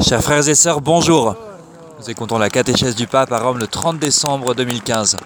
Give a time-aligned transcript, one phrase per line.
[0.00, 1.36] Chers frères et sœurs, bonjour.
[1.98, 5.16] Nous écoutons la catéchèse du pape à Rome le 30 décembre 2015.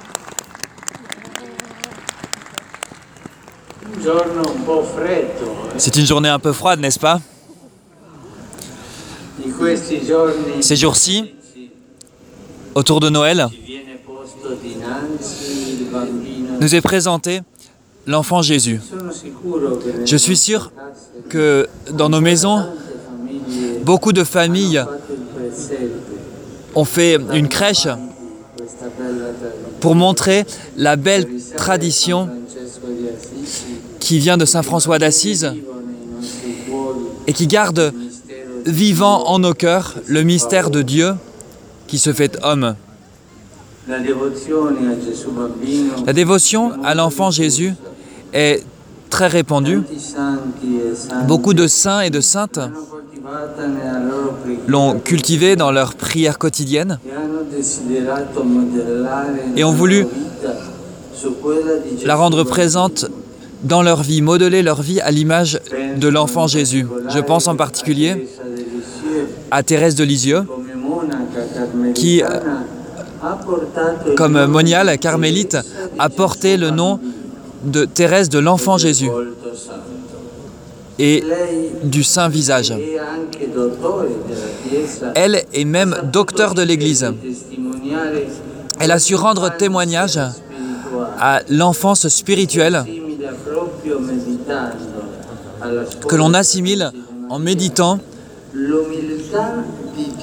[3.85, 5.79] Un giorno un po' freddo, eh?
[5.79, 7.21] C'est une journée un peu froide, n'est-ce pas?
[10.61, 11.35] Ces jours-ci,
[12.75, 13.47] autour de Noël,
[16.61, 17.43] nous est présenté
[18.07, 18.81] l'enfant Jésus.
[20.05, 20.73] Je suis sûr
[21.29, 22.65] que dans nos maisons,
[23.83, 24.85] beaucoup de familles
[26.75, 27.89] ont fait une crèche
[29.81, 30.45] pour montrer
[30.77, 31.27] la belle
[31.57, 32.29] tradition
[34.01, 35.53] qui vient de Saint François d'Assise
[37.27, 37.93] et qui garde
[38.67, 41.15] vivant en nos cœurs le mystère de Dieu
[41.87, 42.75] qui se fait homme.
[43.89, 44.01] La
[46.13, 47.73] dévotion à l'enfant Jésus
[48.35, 48.63] est
[49.09, 49.83] très santi
[51.27, 52.61] Beaucoup de saints et de saintes
[54.67, 60.07] l'ont cultivée dans leur prière quotidienne hanno desiderato modellare Et ont voulu
[62.05, 63.07] la rendre présente
[63.65, 65.61] dans leur vie, modeler leur vie à l'image
[65.97, 66.87] de l'enfant Jésus.
[67.09, 68.29] Je pense en particulier
[69.51, 70.45] à Thérèse de Lisieux,
[71.95, 72.23] Qui,
[74.17, 75.57] comme moniale carmélite,
[75.99, 77.01] a porté le nom
[77.65, 79.11] de Thérèse de l'enfant Jésus
[80.99, 81.23] et
[81.85, 82.75] du saint visage.
[85.15, 87.13] Elle est même docteur de l'Église.
[88.81, 90.19] Elle a su rendre témoignage
[91.19, 92.85] à l'enfance spirituelle
[96.09, 96.93] que l'on assimile
[97.31, 97.99] en méditant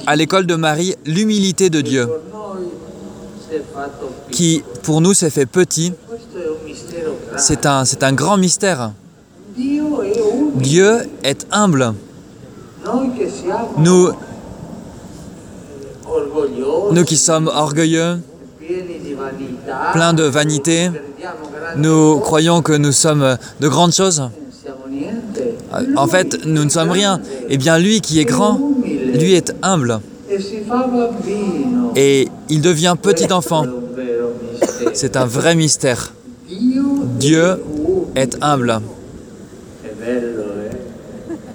[0.06, 2.08] à l'école de Marie l'humilité de Dieu,
[4.30, 5.92] qui pour nous s'est fait petit.
[6.08, 7.25] Questo è un mistero grande.
[7.38, 8.92] C'est un, grand mystère.
[9.56, 11.94] Dieu est humble.
[13.78, 14.10] Nous,
[16.92, 18.18] nous qui sommes orgueilleux,
[19.92, 20.90] pleins de vanité,
[21.76, 24.22] nous croyons que nous sommes de grandes choses.
[25.96, 27.20] En fait, nous ne sommes rien.
[27.48, 30.00] Eh bien, lui qui est grand, lui est humble.
[31.96, 33.64] Et il devient petit enfant.
[34.94, 36.12] C'est un vrai mystère.
[37.18, 37.62] Dieu
[38.14, 38.80] est humble.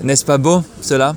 [0.02, 1.16] N'est-ce pas beau, cela?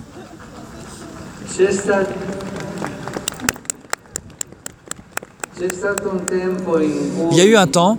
[7.31, 7.97] Il y a eu un temps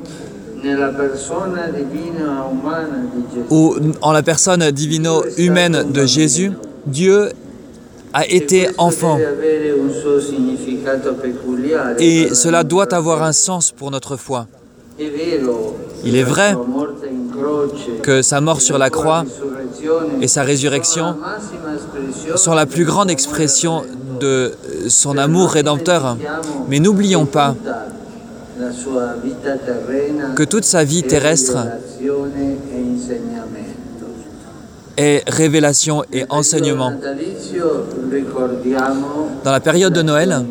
[3.50, 6.52] où, en la personne divino-humaine de Jésus,
[6.86, 7.30] Dieu
[8.14, 9.18] a été enfant.
[12.00, 14.48] Et cela la doit avoir un sens pour notre foi.
[16.06, 16.56] Il est vrai
[18.04, 19.26] que sa mort sur la croix
[20.22, 21.16] et sa résurrection
[22.36, 23.84] sont la plus grande expression
[24.20, 24.54] de
[24.88, 26.18] son amour rédempteur.
[26.70, 27.56] Mais n'oublions pas
[30.36, 31.58] que toute sa vie terrestre
[34.98, 36.94] est révélation et enseignement.
[39.44, 40.46] Dans la période de Noël,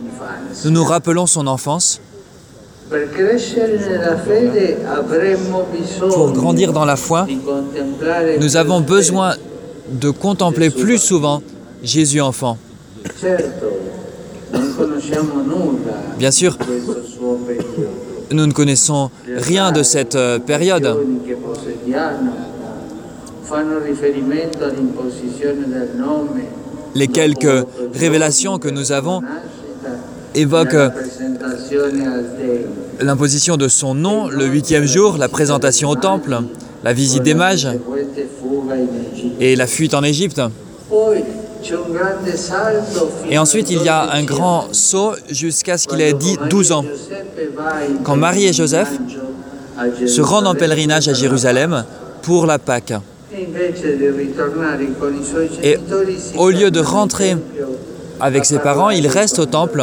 [0.64, 2.00] nous nous rappelons son enfance.
[6.10, 7.26] Pour grandir dans la foi,
[8.40, 9.34] nous avons besoin
[9.90, 11.42] de contempler plus souvent
[11.82, 12.58] Jésus enfant.
[16.18, 16.56] Bien sûr,
[18.30, 20.96] nous ne connaissons rien de cette euh, période.
[26.94, 29.20] Les quelques révélations que nous avons
[30.34, 30.90] al Tempio.
[33.00, 36.38] l'imposition de son nom le huitième jour, la présentation au temple,
[36.82, 37.68] la visite des mages
[39.40, 40.40] et la fuite en Égypte.
[43.30, 46.72] Et ensuite, il y a un grand saut jusqu'à ce qu'il ait dit Quando 12
[46.72, 46.84] ans.
[48.02, 48.90] Quand Marie et Joseph
[50.06, 51.84] se rendent en pèlerinage à Jérusalem
[52.22, 52.92] pour la Pâque.
[55.62, 55.78] Et
[56.36, 57.36] au lieu de rentrer
[58.20, 59.82] Avec ses parents, il reste au temple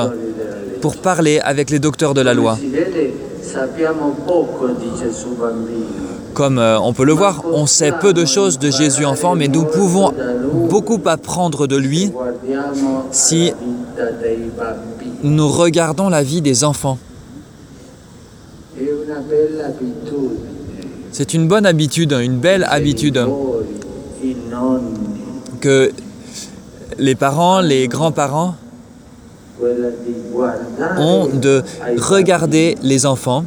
[0.81, 2.57] pour parler avec les docteurs de la loi.
[6.33, 9.48] Comme euh, on peut le voir, on sait peu de choses de Jésus enfant, mais
[9.48, 10.13] nous pouvons
[10.69, 12.12] beaucoup apprendre de lui
[13.12, 13.54] Si-
[15.24, 16.98] nous regardons la vie des enfants.
[21.12, 23.19] C'est une bonne habitude, une belle habitude
[25.60, 25.92] que
[26.98, 28.56] les parents, les grands-parents
[30.97, 31.63] ont de
[31.97, 33.45] regarder les enfants.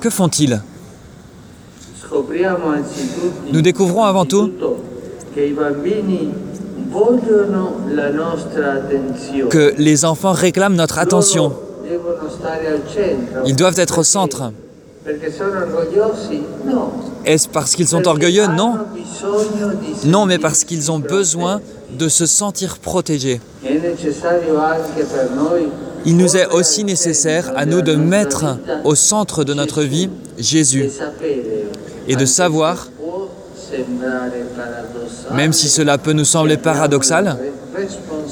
[0.00, 0.60] Que font-ils?
[3.52, 4.50] Nous découvrons avant tout
[9.50, 11.52] que les enfants réclament notre attention.
[13.46, 14.52] Ils doivent être au centre.
[17.24, 18.46] Est-ce parce qu'ils sont orgueilleux?
[18.48, 18.74] Non.
[20.04, 21.60] Non, mais parce qu'ils ont besoin
[21.98, 22.78] de se sentir
[25.36, 25.60] noi
[26.04, 30.08] Il nous est aussi nécessaire à nous de mettre au centre de notre vie
[30.38, 30.90] Jésus.
[32.08, 32.88] Et de savoir,
[35.34, 37.36] même si cela peut nous sembler paradoxal,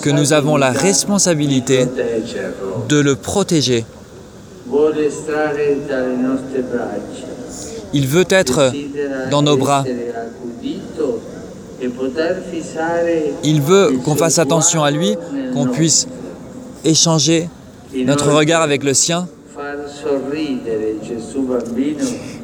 [0.02, 1.86] que nous avons la responsabilité
[2.88, 3.84] de le protéger.
[7.94, 8.72] Il veut être
[9.30, 9.84] dans nos bras.
[13.44, 15.16] Il veut qu'on fasse attention à lui,
[15.52, 16.06] qu'on puisse
[16.84, 17.48] échanger
[17.94, 19.26] notre regard avec le sien.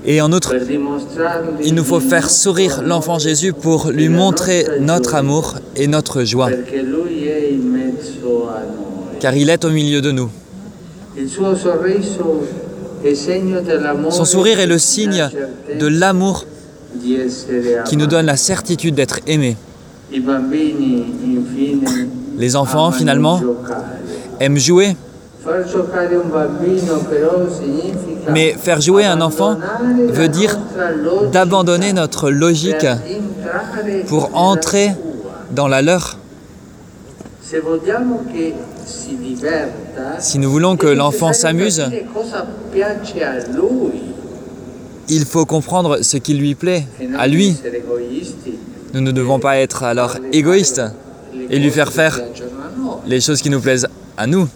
[0.06, 0.54] Et en outre,
[1.62, 6.50] il nous faut faire sourire l'enfant Jésus pour lui montrer notre amour et notre joie,
[9.20, 10.30] car il est au milieu de nous.
[14.10, 15.30] Son sourire est le signe
[15.78, 16.44] de l'amour
[17.84, 19.56] qui nous donne la certitude d'être aimés.
[22.36, 23.40] Les enfants, finalement,
[24.40, 24.96] aiment jouer,
[28.30, 29.56] mais faire jouer un enfant
[30.08, 30.58] veut dire
[31.32, 32.86] d'abandonner notre logique
[34.08, 34.92] pour entrer
[35.50, 36.18] dans la leur.
[40.18, 44.02] Si nous voulons que l'enfant s'amuse, capire cosa piace a lui
[45.08, 46.86] il faut comprendre ce qui lui plaît,
[47.18, 47.56] à lui.
[48.92, 50.82] Nous ne devons pas être alors égoïstes
[51.50, 52.20] et lui faire faire
[53.06, 54.48] les choses qui nous plaisent à nous.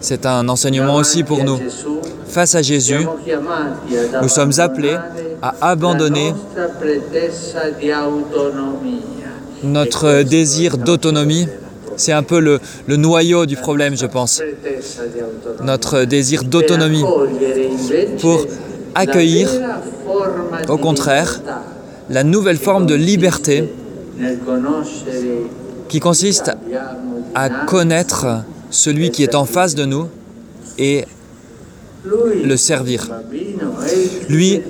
[0.00, 1.58] C'est un enseignement aussi pour nous.
[2.26, 3.06] Face à Jésus,
[4.20, 4.96] nous sommes appelés
[5.40, 6.34] à abandonner
[9.62, 11.48] notre désir d'autonomie.
[11.96, 14.42] C'est un peu le, noyau du problème, je pense.
[15.62, 17.04] Notre désir d'autonomie.
[18.20, 18.46] Pour
[18.94, 19.48] accueillir,
[20.68, 21.40] au contraire,
[22.08, 23.68] La nouvelle forme de liberté
[25.88, 26.52] qui consiste
[27.34, 30.08] à connaître celui qui est en face de nous
[30.78, 31.04] et
[32.44, 33.10] le servir.
[34.28, 34.60] Lui,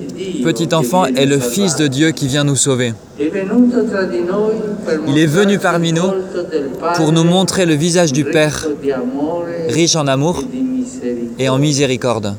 [0.43, 1.39] petit enfant, est le.
[1.39, 2.93] Fils de Dieu qui vient nous sauver.
[3.19, 6.11] Il est venu parmi nous
[6.95, 8.67] pour nous montrer le visage du Père,
[9.69, 10.43] riche en amour
[11.39, 12.35] et en miséricorde.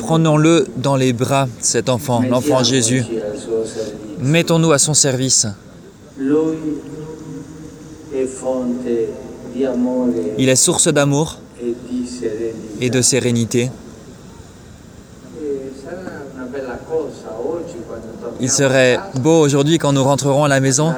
[0.00, 3.04] Prenons-le dans les bras, cet enfant, l'enfant Jésus.
[4.20, 5.46] Mettons-nous à son service.
[10.38, 11.38] Il est source d'amour
[12.80, 13.70] et de sérénité.
[18.40, 20.92] Il serait beau aujourd'hui quand nous rentrerons à la maison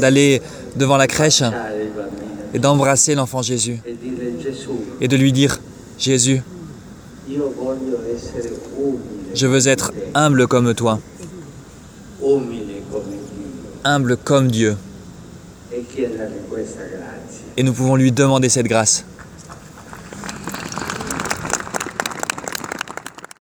[0.00, 0.42] d'aller
[0.76, 1.42] devant la crèche
[2.52, 3.78] et d'embrasser l'enfant Jésus.
[5.00, 5.58] Et de lui dire
[5.98, 6.42] Jésus,
[9.34, 10.98] je veux être humble comme toi,
[13.84, 14.76] humble comme Dieu.
[15.72, 15.76] e.
[17.56, 19.04] Et nous pouvons lui demander cette grâce.